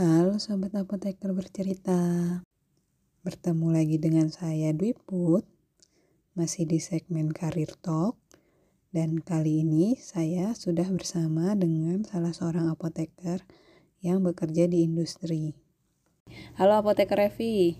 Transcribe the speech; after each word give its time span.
Halo 0.00 0.40
Sobat 0.40 0.72
Apoteker 0.72 1.28
bercerita. 1.36 2.00
Bertemu 3.20 3.68
lagi 3.68 4.00
dengan 4.00 4.32
saya 4.32 4.72
Dwi 4.72 4.96
Put. 4.96 5.44
Masih 6.32 6.64
di 6.64 6.80
segmen 6.80 7.28
Karir 7.36 7.76
Talk. 7.84 8.16
Dan 8.96 9.20
kali 9.20 9.60
ini 9.60 10.00
saya 10.00 10.56
sudah 10.56 10.88
bersama 10.88 11.52
dengan 11.52 12.00
salah 12.08 12.32
seorang 12.32 12.72
apoteker 12.72 13.44
Yang 14.00 14.32
bekerja 14.32 14.72
di 14.72 14.88
industri. 14.88 15.52
Halo 16.56 16.80
Apoteker 16.80 17.20
Revi. 17.20 17.76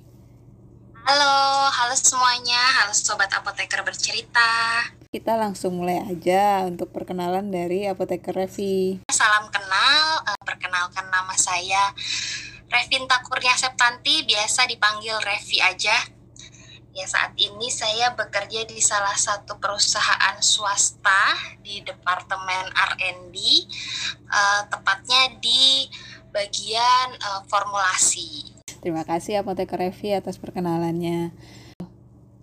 Halo, 1.00 1.32
halo 1.73 1.96
semuanya, 1.96 2.84
halo 2.84 2.93
Sobat 2.93 3.32
Apoteker 3.32 3.80
bercerita 3.80 5.00
Kita 5.11 5.34
langsung 5.34 5.82
mulai 5.82 5.98
aja 6.06 6.62
untuk 6.70 6.95
perkenalan 6.95 7.50
dari 7.50 7.82
Apoteker 7.82 8.30
Revi 8.30 9.02
Salam 9.11 9.50
kenal, 9.50 10.22
uh, 10.22 10.38
perkenalkan 10.46 11.02
nama 11.11 11.34
saya 11.34 11.90
Revinta 12.70 13.18
Kurnia 13.26 13.58
Septanti, 13.58 14.22
biasa 14.22 14.71
dipanggil 14.71 15.18
Revi 15.18 15.58
aja. 15.66 15.99
Ya 16.94 17.11
saat 17.11 17.35
ini 17.43 17.66
saya 17.75 18.14
bekerja 18.14 18.62
di 18.71 18.79
salah 18.79 19.18
satu 19.18 19.58
perusahaan 19.58 20.38
swasta 20.38 21.58
di 21.58 21.82
Departemen 21.82 22.71
R&D, 22.71 23.35
uh, 24.30 24.63
tepatnya 24.71 25.35
di 25.43 25.90
bagian 26.30 27.18
uh, 27.18 27.43
formulasi. 27.50 28.63
Terima 28.79 29.02
kasih 29.02 29.43
Apoteker 29.43 29.90
Revi 29.90 30.14
atas 30.14 30.38
perkenalannya. 30.38 31.35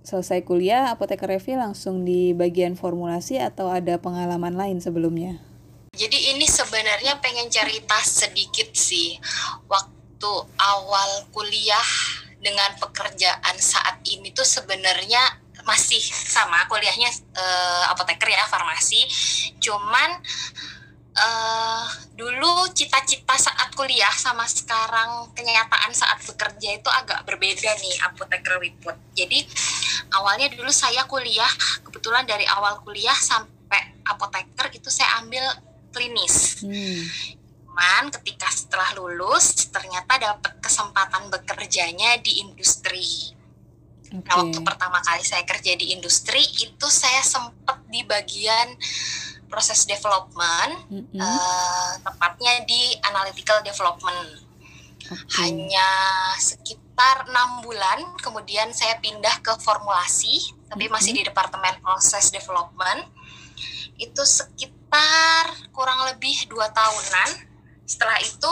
Selesai 0.08 0.48
kuliah, 0.48 0.96
Apoteker 0.96 1.28
Revi 1.28 1.60
langsung 1.60 2.08
di 2.08 2.32
bagian 2.32 2.80
formulasi 2.80 3.44
atau 3.44 3.68
ada 3.68 4.00
pengalaman 4.00 4.56
lain 4.56 4.80
sebelumnya? 4.80 5.36
Jadi 5.92 6.32
ini 6.32 6.48
sebenarnya 6.48 7.20
pengen 7.20 7.52
cerita 7.52 8.00
sedikit 8.08 8.72
sih. 8.72 9.20
Waktu 9.68 10.32
awal 10.64 11.28
kuliah 11.36 11.92
dengan 12.40 12.72
pekerjaan 12.80 13.60
saat 13.60 14.00
ini 14.08 14.32
tuh 14.32 14.48
sebenarnya 14.48 15.44
masih 15.68 16.00
sama 16.00 16.64
kuliahnya 16.72 17.12
uh, 17.36 17.92
apoteker 17.92 18.32
ya 18.32 18.48
farmasi. 18.48 19.04
Cuman 19.60 20.24
uh, 21.20 21.84
dulu 22.16 22.72
cita-cita 22.72 23.36
saat 23.36 23.76
kuliah 23.76 24.16
sama 24.16 24.48
sekarang 24.48 25.36
kenyataan 25.36 25.92
saat 25.92 26.24
bekerja 26.24 26.80
itu 26.80 26.88
agak 26.88 27.28
berbeda 27.28 27.76
nih 27.76 27.96
apoteker 28.08 28.56
Wiput. 28.64 28.96
Jadi 29.12 29.44
awalnya 30.16 30.48
dulu 30.54 30.72
saya 30.72 31.04
kuliah 31.10 31.50
kebetulan 31.84 32.24
dari 32.24 32.46
awal 32.48 32.80
kuliah 32.84 33.16
sampai 33.16 33.98
apoteker 34.08 34.72
itu 34.72 34.88
saya 34.88 35.24
ambil 35.24 35.44
klinis. 35.92 36.64
Hmm. 36.64 37.04
Cuman 37.78 38.10
ketika 38.10 38.50
setelah 38.50 38.90
lulus 38.98 39.70
ternyata 39.70 40.18
dapat 40.18 40.58
kesempatan 40.58 41.30
bekerjanya 41.30 42.18
di 42.22 42.42
industri. 42.42 43.38
Okay. 44.08 44.24
Nah 44.24 44.34
waktu 44.40 44.60
pertama 44.66 44.98
kali 45.04 45.22
saya 45.22 45.46
kerja 45.46 45.78
di 45.78 45.94
industri 45.94 46.42
itu 46.42 46.88
saya 46.88 47.22
sempat 47.22 47.84
di 47.92 48.02
bagian 48.08 48.74
proses 49.46 49.86
development, 49.86 50.90
mm 50.90 51.04
-hmm. 51.12 51.20
uh, 51.22 51.92
tepatnya 52.02 52.66
di 52.66 52.98
analytical 53.04 53.62
development. 53.62 54.44
Okay. 55.08 55.40
Hanya 55.40 55.88
sekitar 56.42 56.87
enam 57.30 57.62
bulan, 57.62 58.18
kemudian 58.18 58.74
saya 58.74 58.98
pindah 58.98 59.42
ke 59.46 59.54
formulasi, 59.62 60.54
tapi 60.66 60.86
mm 60.86 60.90
-hmm. 60.90 60.94
masih 60.98 61.12
di 61.14 61.22
departemen 61.26 61.78
proses 61.82 62.34
development. 62.34 63.06
Itu 63.98 64.26
sekitar 64.26 64.78
sekitar 64.88 65.68
kurang 65.76 66.00
lebih 66.08 66.48
dua 66.48 66.72
tahunan. 66.72 67.30
Setelah 67.84 68.24
itu 68.24 68.52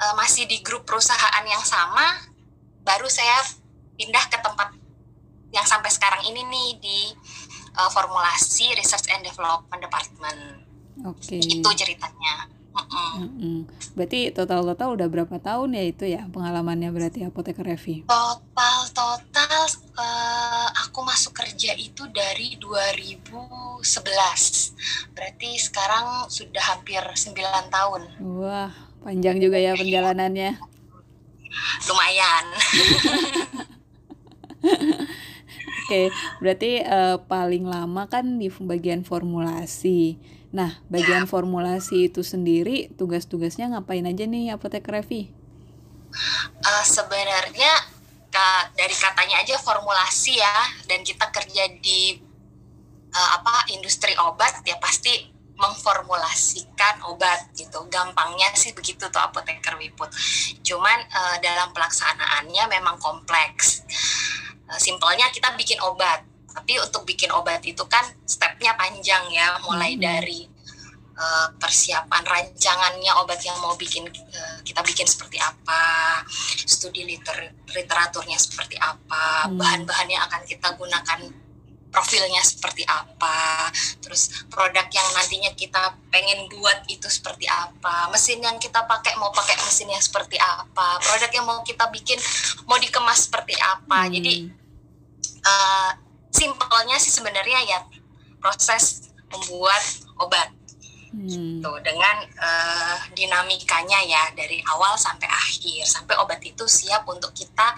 uh, 0.00 0.14
masih 0.16 0.48
di 0.48 0.64
grup 0.64 0.88
perusahaan 0.88 1.44
yang 1.44 1.60
sama, 1.60 2.24
baru 2.80 3.04
saya 3.12 3.44
pindah 4.00 4.24
ke 4.32 4.40
tempat 4.40 4.72
yang 5.52 5.68
sampai 5.68 5.92
sekarang 5.92 6.24
ini 6.24 6.40
nih 6.48 6.68
di 6.80 7.00
uh, 7.76 7.92
formulasi 7.92 8.72
Research 8.72 9.12
and 9.12 9.28
Development 9.28 9.80
Department. 9.84 10.40
Oke. 11.04 11.36
Okay. 11.36 11.60
Itu 11.60 11.68
ceritanya. 11.76 12.48
Mm-mm. 13.16 13.64
Berarti 13.96 14.28
total-total 14.30 15.00
udah 15.00 15.08
berapa 15.08 15.36
tahun 15.40 15.72
ya 15.72 15.84
itu 15.88 16.04
ya 16.04 16.28
pengalamannya 16.28 16.92
berarti 16.92 17.24
apoteker 17.24 17.64
Revi? 17.64 18.04
Total 18.04 18.78
total 18.92 19.60
uh, 19.96 20.68
aku 20.84 21.00
masuk 21.00 21.32
kerja 21.32 21.72
itu 21.76 22.04
dari 22.12 22.60
2011. 22.60 23.80
Berarti 25.16 25.50
sekarang 25.56 26.28
sudah 26.28 26.76
hampir 26.76 27.00
9 27.00 27.32
tahun. 27.72 28.02
Wah, 28.20 28.72
panjang 29.00 29.40
juga 29.40 29.56
ya 29.56 29.72
perjalanannya. 29.72 30.60
Lumayan. 31.88 32.46
Oke, 35.86 36.10
berarti 36.42 36.82
uh, 36.82 37.22
paling 37.30 37.62
lama 37.62 38.10
kan 38.10 38.42
di 38.42 38.50
bagian 38.50 39.06
formulasi. 39.06 40.18
Nah, 40.54 40.78
bagian 40.86 41.26
formulasi 41.26 42.08
itu 42.12 42.22
sendiri 42.22 42.92
tugas-tugasnya 42.94 43.74
ngapain 43.74 44.06
aja 44.06 44.24
nih 44.24 44.54
apoteker 44.54 45.02
Revi? 45.02 45.28
Uh, 46.62 46.84
sebenarnya 46.86 47.72
ka, 48.30 48.72
dari 48.78 48.94
katanya 48.94 49.42
aja 49.42 49.58
formulasi 49.58 50.38
ya, 50.38 50.56
dan 50.86 51.02
kita 51.02 51.28
kerja 51.34 51.66
di 51.82 52.16
uh, 53.10 53.30
apa 53.42 53.68
industri 53.74 54.14
obat 54.22 54.62
ya 54.62 54.78
pasti 54.78 55.34
memformulasikan 55.56 57.04
obat 57.08 57.52
gitu. 57.56 57.88
Gampangnya 57.88 58.52
sih 58.54 58.76
begitu 58.76 59.08
tuh 59.08 59.20
apoteker 59.20 59.74
Wiput. 59.80 60.12
Cuman 60.62 60.98
uh, 61.10 61.36
dalam 61.40 61.72
pelaksanaannya 61.72 62.64
memang 62.70 62.96
kompleks. 63.00 63.82
Uh, 64.68 64.78
simpelnya 64.80 65.28
kita 65.32 65.52
bikin 65.56 65.80
obat 65.82 66.35
tapi 66.56 66.80
untuk 66.80 67.04
bikin 67.04 67.28
obat 67.36 67.60
itu 67.68 67.84
kan 67.84 68.02
stepnya 68.24 68.72
panjang 68.80 69.28
ya 69.28 69.60
mulai 69.68 69.92
hmm. 69.92 70.00
dari 70.00 70.40
uh, 71.20 71.52
persiapan 71.60 72.24
rancangannya 72.24 73.12
obat 73.20 73.44
yang 73.44 73.60
mau 73.60 73.76
bikin 73.76 74.08
uh, 74.08 74.58
kita 74.64 74.80
bikin 74.80 75.04
seperti 75.04 75.36
apa 75.36 76.24
studi 76.64 77.04
liter 77.04 77.52
literaturnya 77.76 78.40
seperti 78.40 78.80
apa 78.80 79.52
hmm. 79.52 79.60
bahan-bahan 79.60 80.08
yang 80.08 80.24
akan 80.24 80.42
kita 80.48 80.68
gunakan 80.80 81.20
profilnya 81.96 82.44
seperti 82.44 82.84
apa, 82.84 83.72
terus 84.04 84.44
produk 84.52 84.84
yang 84.92 85.08
nantinya 85.16 85.48
kita 85.56 85.96
pengen 86.12 86.44
buat 86.52 86.84
itu 86.92 87.08
seperti 87.08 87.48
apa, 87.48 88.12
mesin 88.12 88.44
yang 88.44 88.60
kita 88.60 88.84
pakai 88.84 89.16
mau 89.16 89.32
pakai 89.32 89.56
mesin 89.64 89.88
yang 89.88 90.04
seperti 90.04 90.36
apa, 90.36 91.00
produk 91.00 91.32
yang 91.32 91.48
mau 91.48 91.64
kita 91.64 91.88
bikin 91.88 92.20
mau 92.68 92.76
dikemas 92.76 93.24
seperti 93.24 93.56
apa. 93.56 94.04
Hmm. 94.04 94.12
Jadi 94.12 94.34
uh, 95.40 95.90
simpelnya 96.96 97.04
sih 97.04 97.12
sebenarnya 97.12 97.60
ya 97.68 97.78
proses 98.40 99.12
membuat 99.28 99.84
obat 100.16 100.48
hmm. 101.12 101.28
gitu 101.28 101.72
dengan 101.84 102.16
uh, 102.40 102.96
dinamikanya 103.12 104.00
ya 104.08 104.22
dari 104.32 104.64
awal 104.72 104.96
sampai 104.96 105.28
akhir 105.28 105.84
sampai 105.84 106.16
obat 106.16 106.40
itu 106.40 106.64
siap 106.64 107.04
untuk 107.04 107.36
kita 107.36 107.76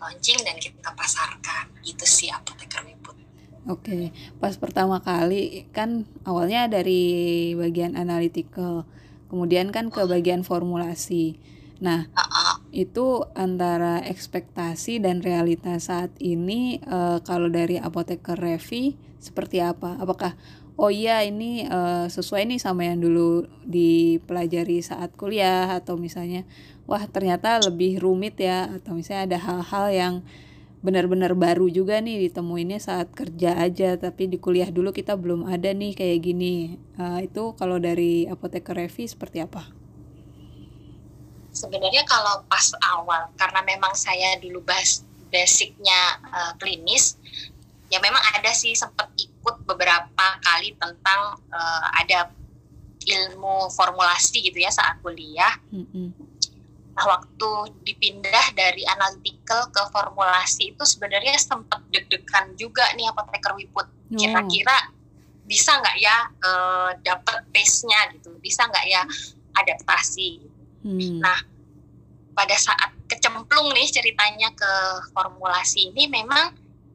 launching 0.00 0.40
dan 0.48 0.56
kita 0.56 0.90
pasarkan 0.96 1.68
itu 1.84 2.04
sih 2.08 2.32
apoteker 2.32 2.80
Wiput. 2.88 3.16
Oke, 3.68 3.84
okay. 3.84 4.04
pas 4.40 4.56
pertama 4.56 5.00
kali 5.00 5.68
kan 5.72 6.08
awalnya 6.24 6.68
dari 6.68 7.52
bagian 7.56 7.96
analytical, 7.96 8.88
kemudian 9.28 9.72
kan 9.72 9.88
ke 9.92 10.04
bagian 10.04 10.44
formulasi. 10.44 11.36
Nah, 11.80 12.08
uh 12.12 12.20
-uh. 12.20 12.43
Itu 12.74 13.22
antara 13.38 14.02
ekspektasi 14.02 14.98
dan 14.98 15.22
realitas 15.22 15.86
saat 15.86 16.10
ini 16.18 16.82
uh, 16.90 17.22
kalau 17.22 17.46
dari 17.46 17.78
apoteker 17.78 18.34
Revi 18.34 18.98
seperti 19.22 19.62
apa? 19.62 19.94
Apakah 20.02 20.34
oh 20.74 20.90
iya 20.90 21.22
ini 21.22 21.70
uh, 21.70 22.10
sesuai 22.10 22.50
nih 22.50 22.58
sama 22.58 22.90
yang 22.90 22.98
dulu 22.98 23.46
dipelajari 23.62 24.82
saat 24.82 25.14
kuliah 25.14 25.70
atau 25.78 25.94
misalnya 25.94 26.42
wah 26.90 27.06
ternyata 27.06 27.62
lebih 27.62 28.02
rumit 28.02 28.42
ya 28.42 28.66
atau 28.66 28.98
misalnya 28.98 29.22
ada 29.30 29.38
hal-hal 29.38 29.86
yang 29.94 30.14
benar-benar 30.84 31.32
baru 31.32 31.70
juga 31.72 31.96
nih 32.02 32.28
ditemuinnya 32.28 32.76
saat 32.76 33.08
kerja 33.16 33.56
aja 33.56 33.96
tapi 33.96 34.28
di 34.28 34.36
kuliah 34.36 34.68
dulu 34.68 34.92
kita 34.92 35.16
belum 35.16 35.48
ada 35.48 35.72
nih 35.72 35.96
kayak 35.96 36.18
gini 36.20 36.76
uh, 37.00 37.24
itu 37.24 37.56
kalau 37.56 37.80
dari 37.80 38.28
apoteker 38.28 38.76
Revi 38.76 39.08
seperti 39.08 39.40
apa? 39.40 39.83
Sebenarnya 41.54 42.02
kalau 42.04 42.42
pas 42.50 42.66
awal 42.92 43.30
karena 43.38 43.62
memang 43.62 43.94
saya 43.94 44.36
dulu 44.42 44.60
bahas 44.66 45.06
basicnya 45.30 46.18
uh, 46.30 46.52
klinis 46.58 47.14
ya 47.88 48.02
memang 48.02 48.20
ada 48.34 48.50
sih 48.50 48.74
sempat 48.74 49.06
ikut 49.14 49.62
beberapa 49.64 50.26
kali 50.42 50.74
tentang 50.74 51.38
uh, 51.54 51.86
ada 51.94 52.34
ilmu 53.04 53.68
formulasi 53.70 54.50
gitu 54.50 54.58
ya 54.58 54.72
saat 54.72 54.98
kuliah. 55.04 55.52
Mm-hmm. 55.70 56.08
Nah 56.94 57.04
waktu 57.10 57.50
dipindah 57.84 58.54
dari 58.56 58.82
analytical 58.88 59.68
ke 59.68 59.82
formulasi 59.92 60.72
itu 60.74 60.82
sebenarnya 60.86 61.36
sempat 61.36 61.82
deg-degan 61.92 62.54
juga 62.56 62.86
nih 62.96 63.10
apoteker 63.10 63.52
Wiput. 63.58 63.86
Oh. 63.86 64.16
Kira-kira 64.16 64.94
bisa 65.44 65.76
nggak 65.76 65.96
ya 66.00 66.16
uh, 66.40 66.90
dapet 67.04 67.44
pace-nya 67.52 68.16
gitu, 68.16 68.32
bisa 68.40 68.64
nggak 68.64 68.86
ya 68.88 69.02
adaptasi. 69.54 70.53
Hmm. 70.84 71.18
Nah 71.18 71.38
pada 72.36 72.56
saat 72.60 72.92
kecemplung 73.08 73.72
nih 73.72 73.88
ceritanya 73.88 74.52
ke 74.52 74.72
formulasi 75.16 75.94
ini 75.94 76.10
memang 76.10 76.52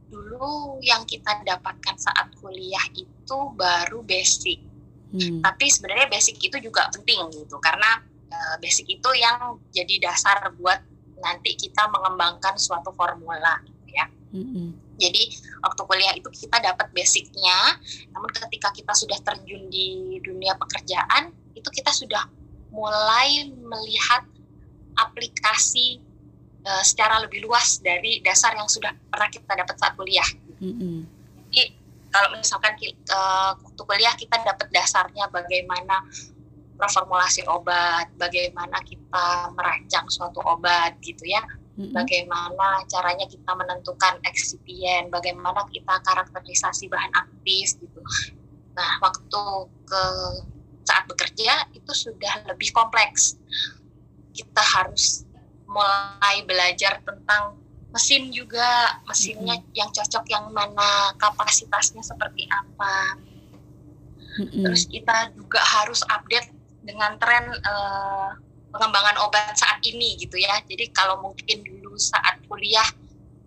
dulu 0.09 0.81
yang 0.81 1.05
kita 1.05 1.41
dapatkan 1.45 1.95
saat 1.97 2.33
kuliah 2.37 2.81
itu 2.93 3.37
baru 3.57 4.01
basic. 4.05 4.61
Hmm. 5.09 5.41
Tapi 5.41 5.65
sebenarnya 5.69 6.09
basic 6.09 6.37
itu 6.37 6.57
juga 6.61 6.89
penting 6.93 7.33
gitu 7.33 7.57
karena 7.57 8.01
uh, 8.29 8.55
basic 8.61 8.85
itu 8.89 9.09
yang 9.17 9.57
jadi 9.73 10.09
dasar 10.09 10.37
buat 10.57 10.81
nanti 11.19 11.57
kita 11.57 11.89
mengembangkan 11.89 12.57
suatu 12.57 12.93
formula 12.93 13.61
gitu 13.65 13.85
ya. 13.89 14.05
Hmm. 14.33 14.77
Jadi 14.99 15.23
waktu 15.63 15.81
kuliah 15.87 16.13
itu 16.13 16.29
kita 16.29 16.59
dapat 16.59 16.91
basicnya, 16.91 17.79
namun 18.11 18.29
ketika 18.35 18.69
kita 18.75 18.91
sudah 18.91 19.15
terjun 19.23 19.71
di 19.71 20.19
dunia 20.19 20.53
pekerjaan 20.59 21.31
itu 21.55 21.69
kita 21.71 21.89
sudah 21.89 22.27
mulai 22.69 23.49
melihat 23.49 24.25
aplikasi 24.99 26.03
uh, 26.65 26.83
secara 26.83 27.23
lebih 27.23 27.45
luas 27.45 27.79
dari 27.79 28.19
dasar 28.21 28.55
yang 28.55 28.67
sudah 28.67 28.93
pernah 29.09 29.29
kita 29.31 29.51
dapat 29.55 29.75
saat 29.79 29.93
kuliah. 29.95 30.29
Mm-hmm. 30.59 30.97
Jadi 31.49 31.63
kalau 32.09 32.35
misalkan 32.35 32.73
uh, 33.13 33.53
waktu 33.57 33.81
kuliah 33.85 34.13
kita 34.17 34.35
dapat 34.43 34.67
dasarnya 34.73 35.29
bagaimana 35.29 36.03
reformulasi 36.79 37.43
obat, 37.51 38.07
bagaimana 38.15 38.79
kita 38.87 39.51
merancang 39.51 40.07
suatu 40.07 40.39
obat 40.47 40.95
gitu 41.03 41.27
ya, 41.27 41.43
mm-hmm. 41.75 41.91
bagaimana 41.91 42.83
caranya 42.87 43.27
kita 43.27 43.51
menentukan 43.51 44.15
eksipien, 44.23 45.11
bagaimana 45.11 45.67
kita 45.67 45.99
karakterisasi 46.03 46.87
bahan 46.87 47.11
aktif 47.15 47.75
gitu. 47.79 47.99
Nah 48.75 48.91
waktu 49.03 49.43
ke 49.83 50.03
saat 50.89 51.05
bekerja 51.05 51.69
itu 51.77 51.91
sudah 51.93 52.49
lebih 52.49 52.73
kompleks 52.73 53.37
kita 54.33 54.63
harus 54.65 55.29
mulai 55.69 56.41
belajar 56.49 56.97
tentang 57.05 57.61
mesin 57.93 58.29
juga 58.33 58.97
mesinnya 59.05 59.61
mm-hmm. 59.61 59.77
yang 59.77 59.89
cocok 59.93 60.25
yang 60.29 60.45
mana 60.49 61.13
kapasitasnya 61.17 62.01
seperti 62.01 62.49
apa 62.49 63.17
mm-hmm. 64.41 64.65
terus 64.65 64.89
kita 64.89 65.33
juga 65.37 65.61
harus 65.61 66.01
update 66.09 66.49
dengan 66.85 67.17
tren 67.21 67.53
uh, 67.53 68.33
pengembangan 68.69 69.17
obat 69.25 69.57
saat 69.57 69.81
ini 69.85 70.17
gitu 70.21 70.37
ya 70.37 70.61
jadi 70.65 70.89
kalau 70.93 71.21
mungkin 71.21 71.65
dulu 71.65 71.97
saat 71.97 72.37
kuliah 72.45 72.85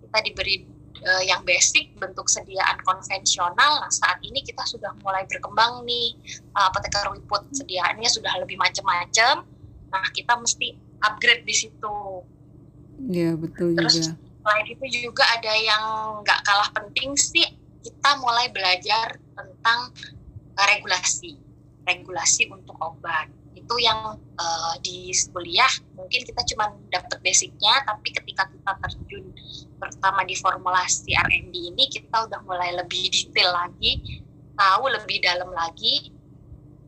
kita 0.03 0.19
diberi 0.27 0.67
uh, 1.03 1.23
yang 1.27 1.43
basic 1.43 1.93
bentuk 1.99 2.27
sediaan 2.31 2.79
konvensional 2.87 3.83
nah 3.83 3.91
saat 3.91 4.19
ini 4.23 4.41
kita 4.43 4.63
sudah 4.67 4.95
mulai 5.03 5.27
berkembang 5.27 5.83
nih 5.87 6.15
uh, 6.55 6.71
apoteker 6.71 7.13
wiput 7.13 7.43
sediaannya 7.55 8.09
sudah 8.09 8.33
lebih 8.41 8.59
macam-macam 8.59 9.47
Nah, 9.93 10.09
kita 10.09 10.33
mesti 10.41 10.73
upgrade 11.05 11.45
di 11.45 11.55
situ. 11.55 11.97
Iya, 13.13 13.37
betul 13.37 13.77
Terus, 13.77 13.95
juga. 14.01 14.13
Selain 14.43 14.67
itu 14.67 14.87
juga 14.91 15.25
ada 15.29 15.53
yang 15.55 15.85
nggak 16.25 16.41
kalah 16.43 16.71
penting 16.75 17.15
sih, 17.15 17.47
kita 17.85 18.11
mulai 18.19 18.49
belajar 18.51 19.21
tentang 19.37 19.93
regulasi, 20.57 21.39
regulasi 21.85 22.49
untuk 22.51 22.75
obat. 22.81 23.29
Itu 23.73 23.81
yang 23.81 24.21
uh, 24.21 24.75
di 24.85 25.09
kuliah 25.33 25.73
mungkin 25.97 26.29
kita 26.29 26.45
cuma 26.53 26.77
dapat 26.93 27.25
basicnya, 27.25 27.81
tapi 27.89 28.13
ketika 28.13 28.45
kita 28.53 28.73
terjun 28.85 29.33
pertama 29.81 30.29
di 30.29 30.37
formulasi 30.37 31.17
R&D 31.17 31.73
ini, 31.73 31.89
kita 31.89 32.29
udah 32.29 32.45
mulai 32.45 32.77
lebih 32.77 33.09
detail 33.09 33.49
lagi, 33.57 34.21
tahu 34.53 34.93
lebih 34.93 35.25
dalam 35.25 35.57
lagi 35.57 36.13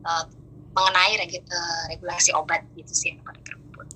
uh, 0.05 0.29
mengenai 0.77 1.25
uh, 1.25 1.83
regulasi 1.89 2.37
obat 2.37 2.61
gitu 2.77 2.93
sih 2.93 3.17
yang 3.17 3.25
paling. 3.25 3.41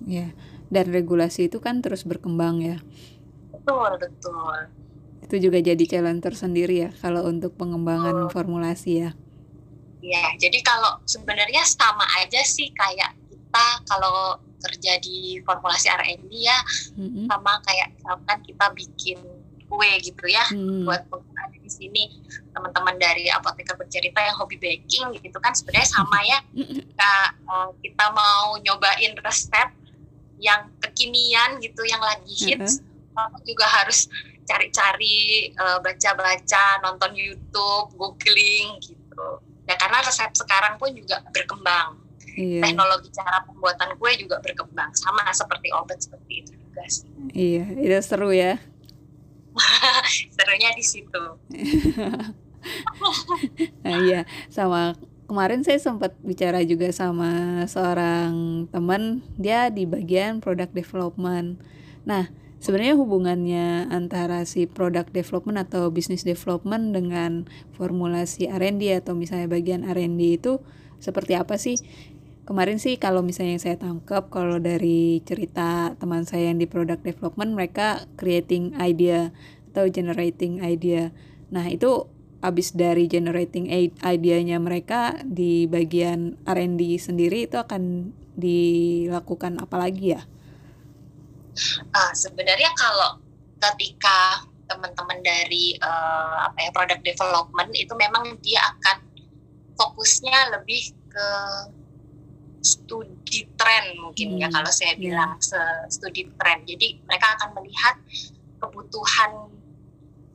Ya, 0.10 0.34
dan 0.74 0.90
regulasi 0.90 1.46
itu 1.46 1.62
kan 1.62 1.86
terus 1.86 2.10
berkembang 2.10 2.66
ya. 2.66 2.82
Betul 3.54 4.02
betul. 4.02 4.58
Itu 5.22 5.38
juga 5.38 5.62
jadi 5.62 5.84
challenge 5.86 6.26
tersendiri 6.26 6.90
ya 6.90 6.92
kalau 6.98 7.30
untuk 7.30 7.54
pengembangan 7.54 8.26
oh. 8.26 8.30
formulasi 8.34 9.06
ya. 9.06 9.14
Ya, 10.00 10.32
jadi 10.40 10.64
kalau 10.64 11.04
sebenarnya 11.04 11.60
sama 11.68 12.08
aja 12.24 12.40
sih 12.48 12.72
kayak 12.72 13.20
kita 13.28 13.68
kalau 13.84 14.40
kerja 14.60 15.00
di 15.00 15.40
formulasi 15.44 15.88
R&D 15.88 16.32
ya 16.32 16.60
mm-hmm. 17.00 17.26
sama 17.32 17.60
kayak 17.64 17.96
misalkan 17.96 18.38
kita 18.44 18.66
bikin 18.76 19.20
kue 19.70 19.92
gitu 20.02 20.26
ya 20.26 20.44
hmm. 20.50 20.84
buat 20.84 21.06
penggunaan 21.14 21.54
di 21.62 21.70
sini 21.70 22.04
teman-teman 22.52 22.98
dari 22.98 23.30
apoteker 23.30 23.78
bercerita 23.78 24.18
yang 24.18 24.34
hobi 24.42 24.58
baking 24.58 25.14
gitu 25.22 25.38
kan 25.38 25.54
sebenarnya 25.54 25.86
sama 25.86 26.18
ya 26.26 26.42
kita, 26.90 27.14
uh, 27.46 27.70
kita 27.78 28.06
mau 28.10 28.58
nyobain 28.66 29.14
resep 29.22 29.70
yang 30.42 30.74
kekinian 30.82 31.62
gitu 31.62 31.86
yang 31.86 32.02
lagi 32.02 32.34
hits 32.34 32.82
uh-huh. 33.14 33.30
juga 33.46 33.70
harus 33.70 34.10
cari-cari 34.50 35.54
uh, 35.62 35.78
baca-baca 35.78 36.82
nonton 36.82 37.14
YouTube 37.14 37.94
googling 37.94 38.82
gitu 38.82 39.46
ya 39.70 39.76
karena 39.78 40.02
resep 40.02 40.34
sekarang 40.34 40.82
pun 40.82 40.90
juga 40.98 41.22
berkembang. 41.30 42.10
Iya. 42.40 42.64
teknologi 42.64 43.12
cara 43.12 43.44
pembuatan 43.44 44.00
kue 44.00 44.16
juga 44.16 44.40
berkembang. 44.40 44.96
Sama 44.96 45.28
seperti 45.36 45.76
obat 45.76 46.00
seperti 46.00 46.34
itu 46.46 46.52
juga 46.56 46.84
sih. 46.88 47.10
Iya 47.36 47.66
itu 47.76 48.00
seru 48.00 48.32
ya. 48.32 48.58
Serunya 50.36 50.70
di 50.74 50.84
situ. 50.84 51.24
Nah, 53.88 54.04
iya. 54.04 54.28
Sama 54.52 54.92
kemarin 55.24 55.64
saya 55.64 55.80
sempat 55.80 56.12
bicara 56.20 56.60
juga 56.68 56.92
sama 56.92 57.64
seorang 57.72 58.68
teman. 58.68 59.24
Dia 59.40 59.72
di 59.72 59.88
bagian 59.88 60.44
product 60.44 60.76
development. 60.76 61.56
Nah 62.04 62.28
sebenarnya 62.60 62.96
hubungannya 63.00 63.88
antara 63.88 64.44
si 64.44 64.68
product 64.68 65.16
development 65.16 65.64
atau 65.68 65.88
business 65.92 66.28
development 66.28 66.92
dengan 66.92 67.48
formulasi 67.76 68.52
R&D 68.52 69.04
atau 69.04 69.16
misalnya 69.16 69.48
bagian 69.48 69.88
R&D 69.88 70.22
itu 70.40 70.60
seperti 71.00 71.40
apa 71.40 71.56
sih 71.56 71.80
kemarin 72.44 72.82
sih 72.82 73.00
kalau 73.00 73.24
misalnya 73.24 73.56
yang 73.56 73.64
saya 73.64 73.78
tangkap 73.80 74.28
kalau 74.28 74.60
dari 74.60 75.24
cerita 75.24 75.96
teman 75.96 76.28
saya 76.28 76.52
yang 76.52 76.60
di 76.60 76.68
product 76.68 77.08
development 77.08 77.56
mereka 77.56 78.04
creating 78.20 78.76
idea 78.76 79.32
atau 79.72 79.88
generating 79.88 80.60
idea 80.60 81.16
nah 81.50 81.64
itu 81.66 82.10
habis 82.40 82.72
dari 82.72 83.08
generating 83.12 83.68
idenya 84.00 84.58
mereka 84.60 85.16
di 85.28 85.68
bagian 85.68 86.40
R&D 86.48 87.00
sendiri 87.00 87.48
itu 87.48 87.60
akan 87.60 88.16
dilakukan 88.40 89.60
apa 89.60 89.76
lagi 89.76 90.16
ya? 90.16 90.24
Uh, 91.94 92.14
sebenarnya 92.16 92.72
kalau 92.78 93.20
ketika 93.60 94.48
teman-teman 94.70 95.20
dari 95.26 95.76
uh, 95.82 96.46
apa 96.46 96.58
ya 96.62 96.70
product 96.70 97.02
development 97.02 97.74
itu 97.74 97.94
memang 97.98 98.38
dia 98.46 98.62
akan 98.62 99.02
fokusnya 99.74 100.54
lebih 100.60 100.94
ke 101.10 101.30
studi 102.60 103.48
tren 103.56 103.96
mungkin 103.98 104.36
ya, 104.36 104.48
hmm. 104.48 104.54
ya 104.54 104.58
kalau 104.60 104.72
saya 104.72 104.94
iya. 104.96 105.00
bilang 105.00 105.32
yeah. 105.40 105.88
studi 105.90 106.28
tren. 106.38 106.64
Jadi 106.68 107.02
mereka 107.08 107.40
akan 107.40 107.50
melihat 107.58 107.96
kebutuhan 108.60 109.32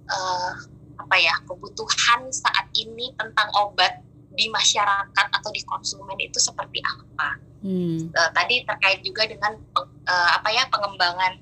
uh, 0.08 0.52
apa 0.98 1.16
ya 1.20 1.34
kebutuhan 1.44 2.32
saat 2.32 2.66
ini 2.74 3.12
tentang 3.14 3.48
obat 3.60 4.00
di 4.34 4.50
masyarakat 4.50 5.26
atau 5.30 5.50
di 5.54 5.62
konsumen 5.62 6.18
itu 6.18 6.42
seperti 6.42 6.82
apa. 6.82 7.38
Hmm. 7.64 8.12
Uh, 8.12 8.30
tadi 8.36 8.60
terkait 8.68 9.00
juga 9.00 9.24
dengan 9.24 9.56
uh, 9.72 10.28
apa 10.36 10.52
ya 10.52 10.68
pengembangan 10.68 11.40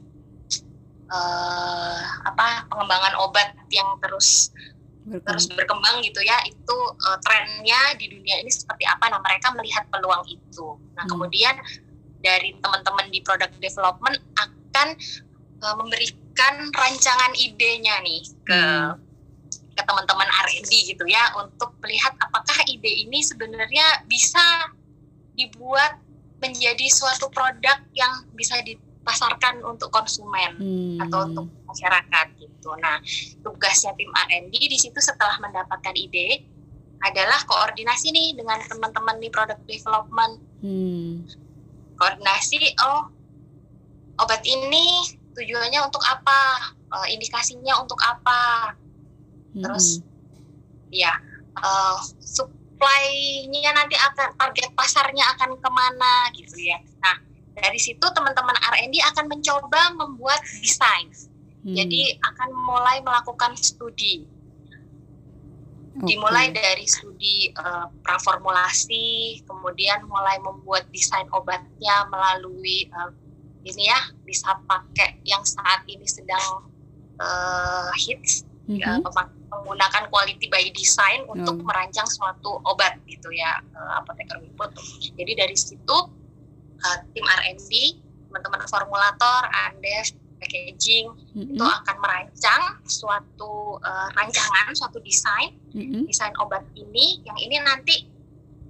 uh, 1.10 1.98
apa 2.30 2.70
pengembangan 2.70 3.18
obat 3.18 3.50
yang 3.74 3.98
terus 3.98 4.54
berkembang. 5.02 5.26
terus 5.26 5.50
berkembang 5.50 5.98
gitu 6.06 6.22
ya 6.22 6.38
itu 6.46 6.76
uh, 7.02 7.18
trennya 7.26 7.98
di 7.98 8.06
dunia 8.06 8.38
ini 8.38 8.54
seperti 8.54 8.86
apa 8.86 9.10
nah 9.10 9.18
mereka 9.18 9.50
melihat 9.50 9.82
peluang 9.90 10.22
itu 10.30 10.78
nah 10.94 11.02
hmm. 11.02 11.10
kemudian 11.10 11.58
dari 12.22 12.54
teman-teman 12.62 13.10
di 13.10 13.18
product 13.26 13.58
development 13.58 14.22
akan 14.38 14.88
uh, 15.58 15.74
memberikan 15.74 16.70
rancangan 16.70 17.34
idenya 17.34 17.98
nih 18.06 18.22
ke 18.46 18.62
hmm. 18.62 18.94
ke 19.74 19.82
teman-teman 19.82 20.28
R&D 20.46 20.70
gitu 20.94 21.04
ya 21.10 21.34
untuk 21.34 21.74
melihat 21.82 22.14
apakah 22.22 22.62
ide 22.70 23.10
ini 23.10 23.26
sebenarnya 23.26 24.06
bisa 24.06 24.70
dibuat 25.34 25.98
menjadi 26.42 26.86
suatu 26.90 27.30
produk 27.30 27.78
yang 27.94 28.26
bisa 28.34 28.58
di 28.66 28.74
pasarkan 29.02 29.62
untuk 29.66 29.90
konsumen 29.90 30.58
hmm. 30.58 30.98
atau 31.06 31.26
untuk 31.26 31.46
masyarakat 31.66 32.26
gitu. 32.38 32.70
Nah, 32.78 32.98
tugasnya 33.42 33.94
tim 33.98 34.10
R&D 34.10 34.54
di 34.54 34.78
situ 34.78 34.98
setelah 35.02 35.38
mendapatkan 35.42 35.94
ide 35.94 36.46
adalah 37.02 37.42
koordinasi 37.50 38.14
nih 38.14 38.38
dengan 38.38 38.62
teman-teman 38.62 39.18
di 39.18 39.28
product 39.30 39.62
development. 39.66 40.38
Hmm. 40.62 41.26
Koordinasi, 41.98 42.78
oh 42.82 43.10
obat 44.22 44.42
ini 44.46 45.18
tujuannya 45.34 45.82
untuk 45.82 46.02
apa, 46.06 46.70
uh, 46.94 47.06
indikasinya 47.10 47.82
untuk 47.82 47.98
apa, 47.98 48.74
hmm. 49.54 49.62
terus 49.66 49.98
ya 50.94 51.10
uh, 51.58 51.98
supply-nya 52.82 53.70
nanti 53.78 53.94
akan 53.94 54.34
target 54.34 54.74
pasarnya 54.74 55.22
akan 55.38 55.54
ke 55.54 55.70
mana 55.70 56.26
gitu 56.34 56.58
ya. 56.66 56.82
Nah 56.98 57.14
dari 57.54 57.78
situ 57.78 58.02
teman-teman 58.02 58.58
R&D 58.58 58.98
akan 59.14 59.30
mencoba 59.30 59.94
membuat 59.94 60.42
desain. 60.58 61.06
Hmm. 61.62 61.78
Jadi 61.78 62.18
akan 62.18 62.50
mulai 62.58 62.98
melakukan 63.06 63.54
studi. 63.54 64.26
Okay. 65.94 66.10
Dimulai 66.10 66.50
dari 66.50 66.82
studi 66.90 67.54
uh, 67.54 67.86
praformulasi, 68.02 69.38
kemudian 69.46 70.02
mulai 70.10 70.42
membuat 70.42 70.90
desain 70.90 71.30
obatnya 71.30 72.10
melalui 72.10 72.90
uh, 72.98 73.14
ini 73.62 73.86
ya 73.86 74.10
bisa 74.26 74.58
pakai 74.66 75.22
yang 75.22 75.46
saat 75.46 75.86
ini 75.86 76.02
sedang 76.02 76.66
uh, 77.22 77.94
hits 77.94 78.42
ya, 78.70 78.98
menggunakan 79.52 80.08
quality 80.08 80.46
by 80.48 80.64
design 80.72 81.26
untuk 81.26 81.60
oh. 81.60 81.66
merancang 81.66 82.06
suatu 82.06 82.62
obat 82.64 82.98
gitu 83.10 83.28
ya 83.34 83.58
uh, 83.74 84.02
apoteker 84.02 84.38
input. 84.40 84.70
Jadi 85.18 85.32
dari 85.34 85.56
situ 85.58 85.96
uh, 86.82 86.98
tim 87.12 87.26
R&D, 87.26 87.70
teman-teman 88.30 88.62
formulator, 88.70 89.40
Andes, 89.68 90.14
packaging 90.42 91.06
mm-hmm. 91.38 91.54
itu 91.54 91.64
akan 91.64 91.96
merancang 92.02 92.62
suatu 92.86 93.78
uh, 93.82 94.08
rancangan, 94.18 94.74
suatu 94.74 94.98
desain, 95.02 95.54
mm-hmm. 95.74 96.10
desain 96.10 96.34
obat 96.42 96.66
ini 96.74 97.22
yang 97.22 97.38
ini 97.38 97.56
nanti 97.62 97.96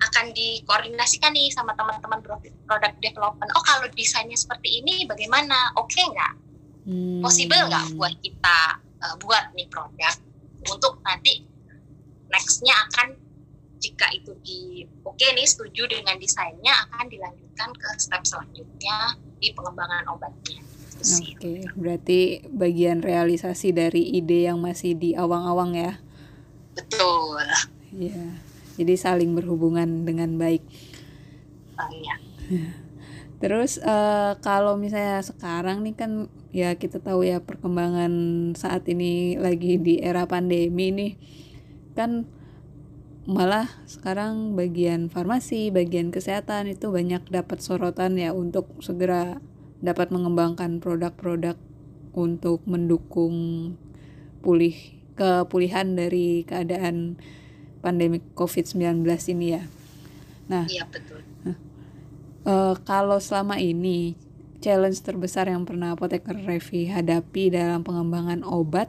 akan 0.02 0.34
dikoordinasikan 0.34 1.30
nih 1.30 1.48
sama 1.54 1.78
teman-teman 1.78 2.18
product 2.66 2.96
development. 2.98 3.50
Oh 3.54 3.62
kalau 3.62 3.86
desainnya 3.94 4.34
seperti 4.34 4.82
ini 4.82 5.06
bagaimana? 5.06 5.70
Oke 5.78 6.02
okay 6.02 6.04
nggak? 6.10 6.34
Hmm. 6.82 7.22
Possible 7.22 7.62
nggak 7.70 7.94
buat 7.94 8.14
kita 8.18 8.58
uh, 9.02 9.16
buat 9.18 9.50
nih 9.52 9.68
produk 9.68 10.14
untuk 10.70 11.02
nanti 11.02 11.42
nextnya 12.30 12.72
akan 12.88 13.18
jika 13.82 14.06
itu 14.14 14.32
di 14.46 14.86
oke 15.02 15.18
okay 15.18 15.34
nih 15.34 15.44
setuju 15.44 15.90
dengan 15.90 16.14
desainnya 16.16 16.70
akan 16.88 17.10
dilanjutkan 17.10 17.70
ke 17.74 17.88
step 17.98 18.22
selanjutnya 18.22 19.18
di 19.42 19.50
pengembangan 19.50 20.06
obatnya. 20.06 20.62
Oke, 21.02 21.34
okay. 21.34 21.58
berarti 21.74 22.20
bagian 22.46 23.02
realisasi 23.02 23.74
dari 23.74 24.14
ide 24.14 24.46
yang 24.46 24.62
masih 24.62 24.94
di 24.94 25.18
awang-awang 25.18 25.74
ya? 25.74 25.98
Betul. 26.78 27.42
Iya, 27.90 28.38
jadi 28.78 28.94
saling 28.94 29.34
berhubungan 29.34 30.06
dengan 30.06 30.38
baik. 30.38 30.62
Oh, 31.74 31.90
iya. 31.90 32.22
Terus 33.42 33.82
uh, 33.82 34.38
kalau 34.38 34.78
misalnya 34.78 35.26
sekarang 35.26 35.82
nih 35.82 35.98
kan 35.98 36.30
ya 36.52 36.76
kita 36.76 37.00
tahu 37.00 37.24
ya 37.24 37.40
perkembangan 37.40 38.12
saat 38.52 38.84
ini 38.92 39.40
lagi 39.40 39.80
di 39.80 40.04
era 40.04 40.28
pandemi 40.28 40.92
nih 40.92 41.12
kan 41.96 42.28
malah 43.22 43.70
sekarang 43.86 44.58
bagian 44.58 45.06
farmasi, 45.06 45.70
bagian 45.70 46.10
kesehatan 46.10 46.66
itu 46.66 46.90
banyak 46.90 47.22
dapat 47.30 47.62
sorotan 47.62 48.18
ya 48.18 48.34
untuk 48.34 48.66
segera 48.82 49.38
dapat 49.78 50.10
mengembangkan 50.10 50.82
produk-produk 50.82 51.54
untuk 52.12 52.66
mendukung 52.66 53.34
pulih 54.42 54.74
kepulihan 55.14 55.94
dari 55.94 56.42
keadaan 56.42 57.14
pandemi 57.78 58.18
COVID-19 58.34 59.06
ini 59.38 59.46
ya. 59.54 59.62
Nah, 60.50 60.66
iya 60.66 60.86
betul. 60.90 61.22
Uh, 62.42 62.74
kalau 62.82 63.22
selama 63.22 63.62
ini 63.62 64.18
challenge 64.62 65.02
terbesar 65.02 65.50
yang 65.50 65.66
pernah 65.66 65.98
apoteker 65.98 66.38
Revi 66.38 66.86
hadapi 66.86 67.50
dalam 67.50 67.82
pengembangan 67.82 68.46
obat 68.46 68.88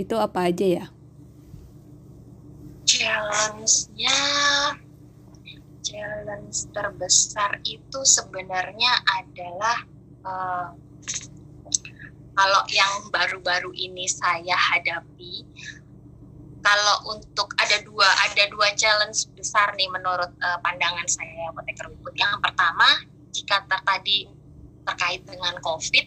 itu 0.00 0.16
apa 0.16 0.48
aja 0.48 0.66
ya? 0.66 0.86
challenge-nya 2.88 4.18
challenge 5.84 6.72
terbesar 6.72 7.60
itu 7.68 8.00
sebenarnya 8.00 8.92
adalah 9.20 9.78
uh, 10.24 10.68
kalau 12.32 12.62
yang 12.72 13.12
baru-baru 13.12 13.76
ini 13.76 14.08
saya 14.08 14.56
hadapi 14.56 15.44
kalau 16.64 17.12
untuk 17.12 17.52
ada 17.60 17.76
dua 17.84 18.08
ada 18.24 18.44
dua 18.48 18.72
challenge 18.72 19.28
besar 19.36 19.76
nih 19.76 19.88
menurut 19.92 20.32
uh, 20.42 20.58
pandangan 20.64 21.06
saya 21.06 21.52
apoteker. 21.52 21.92
Yang 22.18 22.34
pertama 22.40 22.88
jika 23.30 23.62
tadi 23.84 24.26
terkait 24.88 25.20
dengan 25.28 25.52
COVID 25.60 26.06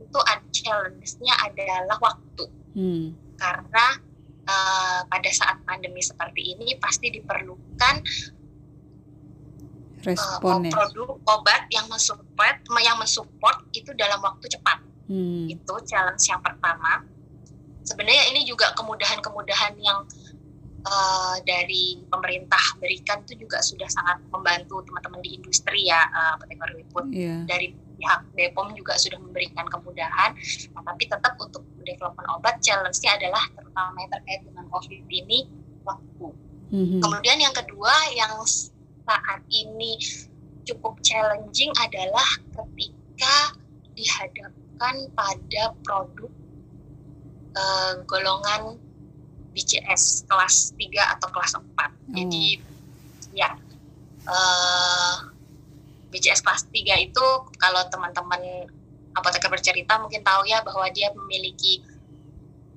itu 0.00 0.18
ada 0.26 0.44
challenge-nya 0.52 1.34
adalah 1.46 1.96
waktu 2.02 2.44
hmm. 2.76 3.06
karena 3.40 3.86
uh, 4.44 5.00
pada 5.08 5.30
saat 5.32 5.56
pandemi 5.64 6.04
seperti 6.04 6.52
ini 6.58 6.76
pasti 6.76 7.08
diperlukan 7.14 7.96
Respon, 10.00 10.64
uh, 10.64 10.72
produk 10.72 11.20
obat 11.28 11.68
yang 11.72 11.86
mensupport 11.88 12.56
yang 12.80 12.96
mensupport 12.96 13.56
itu 13.72 13.92
dalam 13.96 14.20
waktu 14.20 14.48
cepat 14.48 14.80
hmm. 15.08 15.48
itu 15.48 15.74
challenge 15.86 16.24
yang 16.28 16.40
pertama 16.40 17.04
sebenarnya 17.84 18.32
ini 18.32 18.44
juga 18.48 18.72
kemudahan-kemudahan 18.76 19.76
yang 19.80 20.04
uh, 20.88 21.36
dari 21.44 22.00
pemerintah 22.08 22.60
berikan 22.80 23.20
itu 23.28 23.44
juga 23.46 23.60
sudah 23.60 23.88
sangat 23.92 24.18
membantu 24.32 24.80
teman-teman 24.88 25.20
di 25.20 25.36
industri 25.36 25.88
ya 25.88 26.00
uh, 26.08 26.36
yeah. 27.12 27.44
dari 27.44 27.76
pihak 28.00 28.20
BPOM 28.32 28.72
juga 28.72 28.96
sudah 28.96 29.20
memberikan 29.20 29.68
kemudahan, 29.68 30.32
nah, 30.72 30.82
tapi 30.88 31.04
tetap 31.04 31.36
untuk 31.36 31.60
development 31.84 32.28
obat 32.32 32.56
challenge-nya 32.64 33.20
adalah 33.20 33.44
terutama 33.52 33.96
yang 34.00 34.12
terkait 34.16 34.40
dengan 34.48 34.64
COVID 34.72 35.00
ini 35.12 35.38
waktu. 35.84 36.28
Mm-hmm. 36.72 37.00
Kemudian 37.04 37.38
yang 37.44 37.52
kedua 37.52 37.92
yang 38.16 38.40
saat 39.04 39.40
ini 39.52 40.00
cukup 40.64 40.96
challenging 41.04 41.74
adalah 41.76 42.28
ketika 42.54 43.58
dihadapkan 43.92 44.96
pada 45.12 45.62
produk 45.84 46.30
uh, 47.58 47.92
golongan 48.06 48.78
BCS 49.50 50.24
kelas 50.30 50.72
3 50.78 51.14
atau 51.18 51.28
kelas 51.34 51.52
4. 51.58 51.66
Mm. 51.66 52.14
Jadi 52.14 52.46
ya 53.34 53.50
uh, 54.30 55.16
BCS 56.10 56.42
kelas 56.42 56.66
3 56.68 57.06
itu 57.06 57.26
kalau 57.56 57.82
teman-teman 57.88 58.66
apoteker 59.14 59.50
bercerita 59.50 59.98
mungkin 59.98 60.22
tahu 60.22 60.46
ya 60.46 60.62
bahwa 60.62 60.86
dia 60.90 61.10
memiliki 61.14 61.82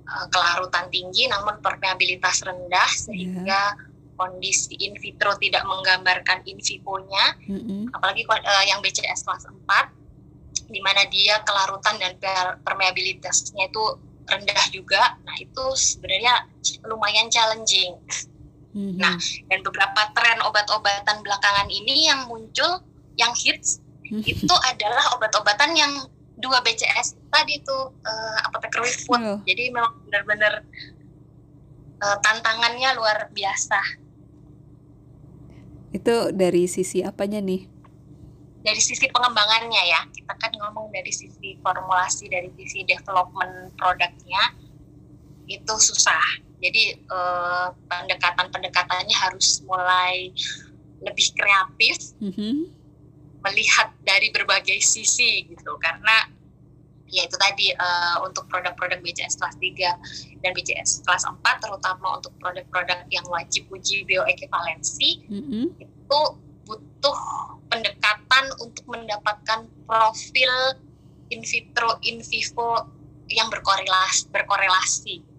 uh, 0.10 0.26
kelarutan 0.30 0.90
tinggi 0.90 1.30
namun 1.30 1.62
permeabilitas 1.62 2.42
rendah 2.46 2.90
iya. 2.90 3.04
sehingga 3.06 3.62
yeah. 3.78 4.18
kondisi 4.18 4.78
in 4.82 4.98
vitro 4.98 5.34
tidak 5.42 5.66
menggambarkan 5.66 6.46
in 6.46 6.62
vivo-nya 6.62 7.38
mm 7.50 7.60
-hmm. 7.60 7.82
apalagi 7.98 8.26
uh, 8.30 8.66
yang 8.66 8.82
BCS 8.82 9.26
kelas 9.26 9.50
4 9.50 10.70
di 10.70 10.80
mana 10.82 11.06
dia 11.10 11.42
kelarutan 11.46 11.98
dan 12.02 12.18
permeabilitasnya 12.62 13.70
itu 13.70 13.84
rendah 14.26 14.66
juga 14.74 15.18
nah 15.26 15.36
itu 15.38 15.64
sebenarnya 15.76 16.50
lumayan 16.90 17.30
challenging 17.30 17.98
mm 18.74 18.78
-hmm. 18.78 18.98
nah 18.98 19.18
dan 19.50 19.60
beberapa 19.62 20.02
tren 20.18 20.42
obat-obatan 20.46 21.22
belakangan 21.22 21.70
ini 21.70 22.10
yang 22.10 22.26
muncul 22.26 22.82
yang 23.18 23.34
hits 23.38 23.82
hmm. 24.10 24.24
itu 24.26 24.56
adalah 24.66 25.18
obat-obatan 25.18 25.72
yang 25.78 25.94
dua 26.38 26.60
BCS 26.66 27.16
tadi 27.30 27.62
tuh 27.64 27.94
uh, 27.94 28.38
apoteker 28.50 28.84
food. 28.84 29.22
Oh. 29.22 29.40
Jadi 29.46 29.70
memang 29.70 29.96
benar-benar 30.10 30.66
uh, 32.02 32.18
tantangannya 32.20 32.90
luar 32.98 33.30
biasa. 33.32 33.80
Itu 35.94 36.34
dari 36.34 36.66
sisi 36.66 37.06
apanya 37.06 37.40
nih? 37.40 37.70
Dari 38.66 38.82
sisi 38.82 39.06
pengembangannya 39.08 39.84
ya. 39.88 40.02
Kita 40.10 40.34
kan 40.36 40.52
ngomong 40.58 40.90
dari 40.90 41.14
sisi 41.14 41.56
formulasi, 41.62 42.28
dari 42.28 42.50
sisi 42.58 42.82
development 42.84 43.78
produknya 43.78 44.58
itu 45.46 45.76
susah. 45.78 46.42
Jadi 46.64 47.08
uh, 47.12 47.76
pendekatan-pendekatannya 47.92 49.16
harus 49.16 49.62
mulai 49.68 50.32
lebih 51.04 51.28
kreatif. 51.36 52.16
Mm 52.20 52.34
-hmm 52.34 52.83
melihat 53.44 53.92
dari 54.02 54.32
berbagai 54.32 54.80
sisi 54.80 55.48
gitu 55.52 55.76
karena 55.80 56.32
ya 57.14 57.30
itu 57.30 57.38
tadi 57.38 57.70
uh, 57.78 58.26
untuk 58.26 58.50
produk-produk 58.50 58.98
BCS 59.04 59.38
kelas 59.38 59.56
3 59.62 60.42
dan 60.42 60.52
BCS 60.56 61.06
kelas 61.06 61.30
4 61.30 61.44
terutama 61.62 62.18
untuk 62.18 62.34
produk-produk 62.42 63.06
yang 63.14 63.26
wajib 63.30 63.70
uji 63.70 64.02
bioequivalensi 64.10 65.30
mm 65.30 65.42
-hmm. 65.46 65.66
itu 65.78 66.20
butuh 66.64 67.20
pendekatan 67.70 68.46
untuk 68.64 68.86
mendapatkan 68.90 69.68
profil 69.86 70.54
in 71.30 71.46
vitro 71.46 72.02
in 72.02 72.24
vivo 72.26 72.88
yang 73.30 73.52
berkorelasi 73.52 74.32
berkorelasi 74.34 75.34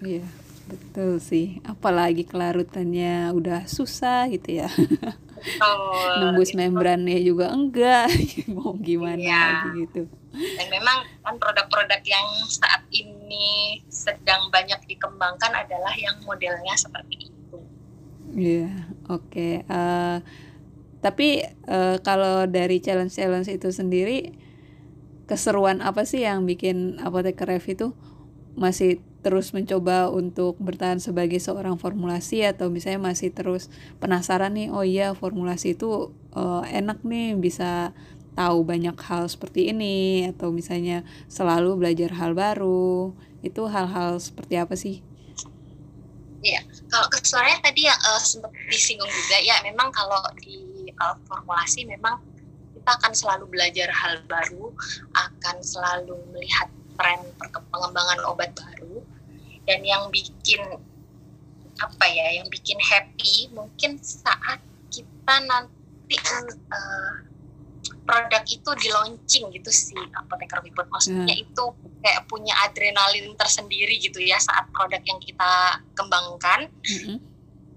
Iya, 0.00 0.24
betul 0.64 1.20
sih. 1.20 1.60
Apalagi 1.60 2.24
kelarutannya 2.24 3.36
udah 3.36 3.68
susah 3.68 4.32
gitu 4.32 4.64
ya. 4.64 4.68
Betul, 5.40 6.12
nembus 6.20 6.52
gitu. 6.52 6.60
membrannya 6.60 7.18
juga 7.24 7.48
enggak 7.48 8.12
mau 8.54 8.76
gimana 8.76 9.16
iya. 9.16 9.40
lagi 9.40 9.68
gitu 9.88 10.02
dan 10.30 10.66
memang 10.70 11.02
kan 11.24 11.34
produk-produk 11.40 12.00
yang 12.06 12.28
saat 12.46 12.86
ini 12.94 13.80
sedang 13.90 14.52
banyak 14.52 14.78
dikembangkan 14.86 15.64
adalah 15.64 15.90
yang 15.96 16.20
modelnya 16.22 16.76
seperti 16.76 17.32
itu 17.32 17.58
iya 18.36 18.68
yeah, 18.68 18.74
oke 19.10 19.26
okay. 19.32 19.64
uh, 19.66 20.22
tapi 21.00 21.42
uh, 21.66 21.96
kalau 22.04 22.44
dari 22.44 22.78
challenge 22.78 23.16
challenge 23.16 23.48
itu 23.48 23.72
sendiri 23.72 24.36
keseruan 25.24 25.80
apa 25.80 26.04
sih 26.04 26.26
yang 26.26 26.44
bikin 26.44 27.00
apoteker 27.00 27.48
ref 27.48 27.66
itu 27.70 27.94
masih 28.58 29.00
terus 29.20 29.52
mencoba 29.52 30.08
untuk 30.08 30.56
bertahan 30.56 30.96
sebagai 30.96 31.36
seorang 31.36 31.76
formulasi 31.76 32.44
atau 32.44 32.72
misalnya 32.72 33.12
masih 33.12 33.28
terus 33.32 33.68
penasaran 34.00 34.56
nih 34.56 34.72
oh 34.72 34.84
iya 34.84 35.12
formulasi 35.12 35.76
itu 35.76 36.12
uh, 36.32 36.64
enak 36.64 37.04
nih 37.04 37.36
bisa 37.36 37.92
tahu 38.32 38.64
banyak 38.64 38.96
hal 38.96 39.28
seperti 39.28 39.74
ini 39.74 40.24
atau 40.30 40.48
misalnya 40.54 41.04
selalu 41.28 41.76
belajar 41.76 42.16
hal 42.16 42.32
baru 42.32 43.12
itu 43.44 43.62
hal-hal 43.68 44.20
seperti 44.20 44.54
apa 44.56 44.74
sih? 44.76 45.04
Iya, 46.40 46.64
kalau 46.88 47.08
kesuaranya 47.12 47.60
tadi 47.60 47.84
yang 47.84 48.00
uh, 48.00 48.20
sempat 48.20 48.48
disinggung 48.72 49.08
juga 49.08 49.36
ya 49.44 49.60
memang 49.60 49.92
kalau 49.92 50.24
di 50.40 50.88
uh, 50.96 51.16
formulasi 51.28 51.84
memang 51.84 52.16
kita 52.80 52.96
akan 52.96 53.12
selalu 53.12 53.44
belajar 53.52 53.92
hal 53.92 54.24
baru, 54.24 54.72
akan 55.12 55.56
selalu 55.60 56.16
melihat 56.32 56.72
tren 57.00 57.20
pengembangan 57.72 58.20
obat 58.28 58.52
baru 58.52 59.00
dan 59.64 59.80
yang 59.80 60.12
bikin 60.12 60.60
apa 61.80 62.04
ya, 62.12 62.36
yang 62.36 62.48
bikin 62.52 62.76
happy 62.76 63.48
mungkin 63.56 63.96
saat 64.04 64.60
kita 64.92 65.34
nanti 65.48 66.20
uh, 66.68 67.24
produk 68.04 68.42
itu 68.44 68.70
di 68.76 68.88
launching 68.90 69.44
gitu 69.54 69.70
sih 69.70 69.96
apoteker 70.18 70.60
Wiput 70.66 70.90
maksudnya 70.90 71.30
hmm. 71.30 71.44
itu 71.46 71.64
kayak 72.02 72.26
punya 72.26 72.52
adrenalin 72.66 73.32
tersendiri 73.38 73.96
gitu 74.02 74.18
ya 74.18 74.36
saat 74.42 74.66
produk 74.74 75.00
yang 75.06 75.22
kita 75.22 75.80
kembangkan 75.94 76.68
hmm. 76.82 77.16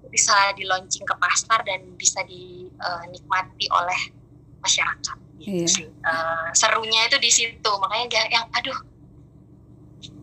bisa 0.10 0.36
di 0.58 0.66
launching 0.66 1.06
ke 1.06 1.16
pasar 1.22 1.62
dan 1.64 1.86
bisa 1.96 2.26
dinikmati 2.26 3.66
uh, 3.70 3.78
oleh 3.78 4.02
masyarakat 4.66 5.18
gitu 5.38 5.64
yeah. 5.64 5.70
sih 5.70 5.88
uh, 6.02 6.50
serunya 6.58 7.06
itu 7.06 7.18
di 7.22 7.32
situ 7.32 7.72
makanya 7.78 8.26
yang 8.34 8.46
aduh 8.58 8.93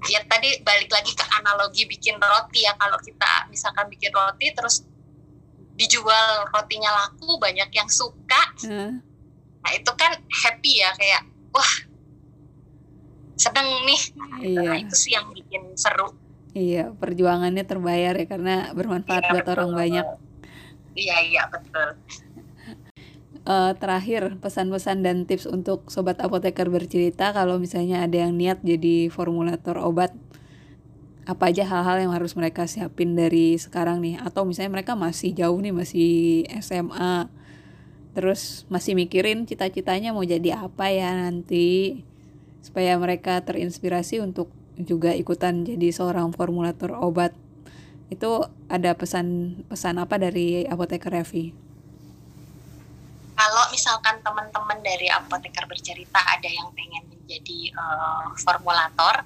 ya 0.09 0.21
tadi 0.29 0.61
balik 0.65 0.91
lagi 0.93 1.13
ke 1.13 1.25
analogi 1.41 1.85
bikin 1.85 2.17
roti 2.17 2.65
ya 2.65 2.73
kalau 2.77 2.97
kita 3.01 3.49
misalkan 3.53 3.89
bikin 3.89 4.13
roti 4.13 4.53
terus 4.53 4.85
dijual 5.77 6.49
rotinya 6.53 6.93
laku 6.93 7.41
banyak 7.41 7.69
yang 7.73 7.89
suka 7.89 8.43
hmm. 8.65 9.01
nah 9.61 9.71
itu 9.73 9.93
kan 9.97 10.13
happy 10.29 10.85
ya 10.85 10.93
kayak 10.97 11.23
wah 11.53 11.73
sedang 13.41 13.69
nih 13.89 14.03
iya. 14.45 14.61
nah 14.61 14.77
itu 14.77 14.95
sih 14.97 15.17
yang 15.17 15.33
bikin 15.33 15.73
seru 15.77 16.13
iya 16.53 16.93
perjuangannya 16.93 17.65
terbayar 17.65 18.13
ya 18.13 18.27
karena 18.29 18.77
bermanfaat 18.77 19.25
iya, 19.25 19.31
buat 19.33 19.45
betul. 19.45 19.55
orang 19.57 19.71
banyak 19.73 20.07
iya 20.97 21.17
iya 21.25 21.43
betul 21.49 21.97
uh, 23.51 23.73
terakhir 23.75 24.39
pesan-pesan 24.39 25.03
dan 25.03 25.27
tips 25.27 25.51
untuk 25.51 25.91
sobat 25.91 26.23
apoteker 26.23 26.71
bercerita 26.71 27.35
kalau 27.35 27.59
misalnya 27.59 28.07
ada 28.07 28.23
yang 28.23 28.39
niat 28.39 28.63
jadi 28.63 29.11
formulator 29.11 29.83
obat 29.83 30.15
apa 31.27 31.51
aja 31.51 31.67
hal-hal 31.67 32.07
yang 32.07 32.13
harus 32.15 32.35
mereka 32.39 32.67
siapin 32.67 33.15
dari 33.19 33.55
sekarang 33.59 34.03
nih 34.03 34.19
atau 34.23 34.47
misalnya 34.47 34.81
mereka 34.81 34.95
masih 34.95 35.35
jauh 35.35 35.59
nih 35.59 35.75
masih 35.75 36.47
SMA 36.63 37.31
terus 38.15 38.67
masih 38.67 38.99
mikirin 38.99 39.47
cita-citanya 39.47 40.11
mau 40.11 40.27
jadi 40.27 40.59
apa 40.59 40.91
ya 40.91 41.15
nanti 41.15 42.03
supaya 42.59 42.99
mereka 42.99 43.39
terinspirasi 43.47 44.19
untuk 44.19 44.51
juga 44.81 45.15
ikutan 45.15 45.63
jadi 45.63 45.95
seorang 45.95 46.35
formulator 46.35 46.99
obat 46.99 47.37
itu 48.11 48.43
ada 48.67 48.91
pesan 48.99 49.63
pesan 49.71 50.03
apa 50.03 50.19
dari 50.19 50.67
apoteker 50.67 51.15
Revi? 51.15 51.70
Misalkan 53.81 54.21
teman-teman 54.21 54.77
dari 54.85 55.09
apoteker 55.09 55.65
bercerita 55.65 56.21
ada 56.21 56.45
yang 56.45 56.69
pengen 56.77 57.01
menjadi 57.09 57.73
uh, 57.81 58.29
formulator, 58.37 59.25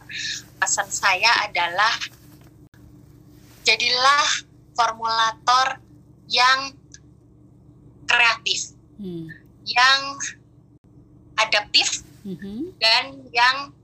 pesan 0.62 0.87
saya 0.94 1.42
adalah 1.42 1.90
jadilah 3.67 4.47
formulator 4.78 5.82
yang 6.30 6.71
kreatif, 8.06 8.78
hmm. 9.02 9.26
yang 9.67 10.00
adaptif, 11.34 12.06
hmm. 12.23 12.78
dan 12.78 13.26
yang 13.34 13.75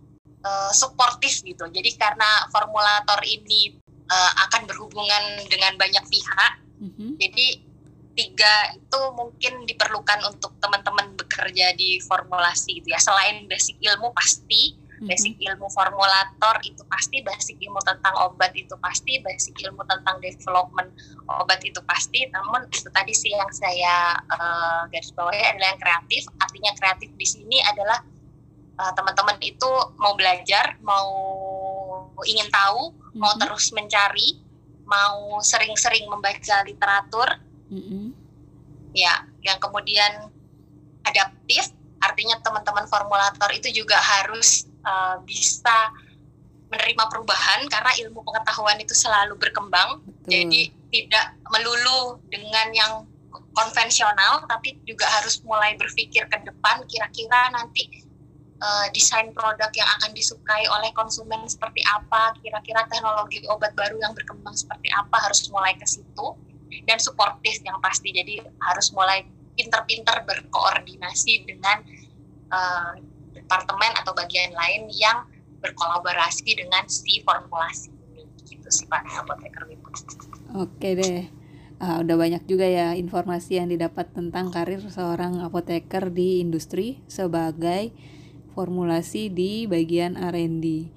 uh, 0.46 0.70
suportif 0.70 1.42
gitu. 1.42 1.66
Jadi 1.66 1.98
karena 1.98 2.46
formulator 2.54 3.18
ini 3.26 3.74
uh, 4.06 4.32
akan 4.46 4.70
berhubungan 4.70 5.42
dengan 5.50 5.74
banyak 5.74 6.06
pihak, 6.06 6.52
hmm. 6.78 7.18
jadi 7.18 7.66
tiga 8.14 8.76
itu 8.76 9.00
mungkin 9.16 9.59
diperlukan 10.10 10.34
untuk 10.34 10.52
teman-teman 10.58 11.06
bekerja 11.14 11.76
di 11.78 12.02
formulasi 12.02 12.82
gitu 12.82 12.90
ya 12.90 12.98
selain 12.98 13.46
basic 13.46 13.78
ilmu 13.78 14.10
pasti 14.14 14.74
basic 15.00 15.40
ilmu 15.40 15.64
formulator 15.72 16.60
itu 16.60 16.84
pasti 16.84 17.24
basic 17.24 17.56
ilmu 17.56 17.80
tentang 17.88 18.12
obat 18.20 18.52
itu 18.52 18.76
pasti 18.84 19.16
basic 19.24 19.56
ilmu 19.64 19.80
tentang 19.88 20.20
development 20.20 20.92
obat 21.40 21.64
itu 21.64 21.80
pasti 21.88 22.28
namun 22.28 22.68
itu 22.68 22.84
tadi 22.92 23.16
sih 23.16 23.32
yang 23.32 23.48
saya 23.48 24.12
uh, 24.28 24.84
garis 24.92 25.08
bawahi 25.16 25.40
adalah 25.56 25.72
yang 25.72 25.80
kreatif 25.80 26.28
artinya 26.36 26.72
kreatif 26.76 27.08
di 27.16 27.24
sini 27.24 27.64
adalah 27.64 28.04
uh, 28.76 28.92
teman-teman 28.92 29.40
itu 29.40 29.72
mau 29.96 30.12
belajar 30.12 30.76
mau 30.84 31.08
ingin 32.28 32.52
tahu 32.52 32.92
mm-hmm. 32.92 33.24
mau 33.24 33.32
terus 33.40 33.72
mencari 33.72 34.36
mau 34.84 35.40
sering-sering 35.40 36.12
membaca 36.12 36.60
literatur 36.68 37.40
Mm-hmm. 37.70 38.19
Ya, 38.90 39.26
yang 39.46 39.58
kemudian 39.62 40.30
adaptif, 41.06 41.70
artinya 42.02 42.38
teman-teman 42.42 42.86
formulator 42.90 43.50
itu 43.54 43.70
juga 43.70 43.96
harus 43.96 44.66
uh, 44.82 45.20
bisa 45.22 45.94
menerima 46.70 47.04
perubahan 47.10 47.66
karena 47.66 47.90
ilmu 48.06 48.22
pengetahuan 48.22 48.78
itu 48.78 48.94
selalu 48.94 49.34
berkembang. 49.38 50.02
Betul. 50.06 50.30
Jadi 50.30 50.62
tidak 50.90 51.38
melulu 51.50 52.18
dengan 52.30 52.68
yang 52.74 52.92
konvensional, 53.54 54.46
tapi 54.46 54.78
juga 54.86 55.06
harus 55.18 55.42
mulai 55.42 55.74
berpikir 55.74 56.26
ke 56.30 56.38
depan 56.46 56.86
kira-kira 56.86 57.50
nanti 57.50 58.06
uh, 58.62 58.86
desain 58.94 59.34
produk 59.34 59.70
yang 59.74 59.90
akan 59.98 60.10
disukai 60.14 60.66
oleh 60.70 60.90
konsumen 60.94 61.42
seperti 61.50 61.82
apa, 61.90 62.34
kira-kira 62.38 62.86
teknologi 62.86 63.42
obat 63.50 63.74
baru 63.74 63.98
yang 63.98 64.14
berkembang 64.14 64.54
seperti 64.54 64.86
apa, 64.94 65.16
harus 65.26 65.46
mulai 65.50 65.74
ke 65.74 65.86
situ 65.86 66.38
dan 66.86 66.98
suportif 67.02 67.60
yang 67.66 67.78
pasti 67.82 68.14
jadi 68.14 68.46
harus 68.62 68.94
mulai 68.94 69.26
pinter-pinter 69.58 70.24
berkoordinasi 70.24 71.44
dengan 71.44 71.82
uh, 72.54 72.94
departemen 73.34 73.92
atau 73.98 74.14
bagian 74.14 74.54
lain 74.54 74.88
yang 74.94 75.26
berkolaborasi 75.60 76.56
dengan 76.56 76.88
si 76.88 77.20
formulasi 77.20 77.92
gitu 78.48 78.68
sih 78.72 78.86
Pak 78.88 79.06
Apoteker 79.26 79.70
Oke 80.50 80.98
deh. 80.98 81.30
Uh, 81.80 82.04
udah 82.04 82.16
banyak 82.18 82.44
juga 82.44 82.68
ya 82.68 82.92
informasi 82.92 83.56
yang 83.56 83.72
didapat 83.72 84.12
tentang 84.12 84.52
karir 84.52 84.84
seorang 84.84 85.40
apoteker 85.40 86.12
di 86.12 86.44
industri 86.44 87.00
sebagai 87.08 87.94
formulasi 88.52 89.32
di 89.32 89.64
bagian 89.64 90.18
R&D. 90.18 90.90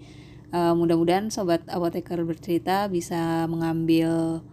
Uh, 0.51 0.73
mudah-mudahan 0.75 1.31
sobat 1.31 1.63
apoteker 1.71 2.19
bercerita 2.27 2.91
bisa 2.91 3.47
mengambil 3.47 4.43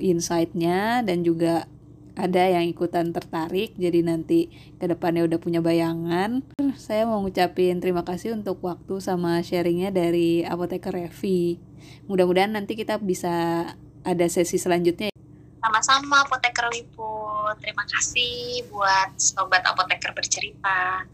insightnya 0.00 1.02
dan 1.04 1.26
juga 1.26 1.66
ada 2.12 2.44
yang 2.44 2.68
ikutan 2.68 3.08
tertarik 3.12 3.72
jadi 3.80 4.04
nanti 4.04 4.52
ke 4.76 4.84
depannya 4.84 5.24
udah 5.24 5.38
punya 5.40 5.64
bayangan. 5.64 6.44
Saya 6.76 7.08
mau 7.08 7.20
ngucapin 7.24 7.80
terima 7.80 8.04
kasih 8.04 8.36
untuk 8.36 8.60
waktu 8.60 9.00
sama 9.00 9.40
sharingnya 9.40 9.92
dari 9.92 10.44
apoteker 10.44 10.92
Revi. 10.92 11.56
Mudah-mudahan 12.06 12.52
nanti 12.52 12.76
kita 12.76 13.00
bisa 13.00 13.64
ada 14.04 14.26
sesi 14.28 14.60
selanjutnya. 14.60 15.08
Sama-sama 15.62 16.26
apoteker 16.26 16.68
Liput 16.74 17.54
terima 17.62 17.86
kasih 17.86 18.66
buat 18.68 19.14
sobat 19.16 19.62
apoteker 19.62 20.10
bercerita 20.10 21.06